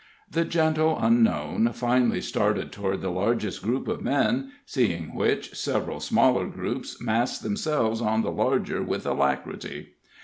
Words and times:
The 0.27 0.45
gentle 0.45 0.97
unknown 0.99 1.73
finally 1.73 2.21
started 2.21 2.71
toward 2.71 3.01
the 3.01 3.11
largest 3.11 3.61
group 3.61 3.87
of 3.87 4.01
men, 4.01 4.51
seeing 4.65 5.13
which, 5.13 5.53
several 5.55 5.99
smaller 5.99 6.47
groups 6.47 6.99
massed 6.99 7.43
themselves 7.43 8.01
on 8.01 8.23
the 8.23 8.31
larger 8.31 8.81
with 8.81 9.05
alacrity. 9.05 9.89